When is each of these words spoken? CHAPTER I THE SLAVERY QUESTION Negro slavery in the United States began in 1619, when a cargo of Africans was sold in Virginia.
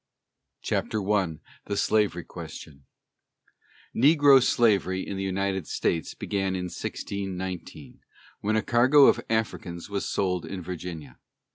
CHAPTER 0.63 0.99
I 1.13 1.37
THE 1.65 1.77
SLAVERY 1.77 2.23
QUESTION 2.23 2.85
Negro 3.95 4.41
slavery 4.41 5.05
in 5.07 5.15
the 5.15 5.21
United 5.21 5.67
States 5.67 6.15
began 6.15 6.55
in 6.55 6.69
1619, 6.73 7.99
when 8.39 8.55
a 8.55 8.63
cargo 8.63 9.05
of 9.05 9.21
Africans 9.29 9.91
was 9.91 10.07
sold 10.09 10.43
in 10.43 10.63
Virginia. 10.63 11.19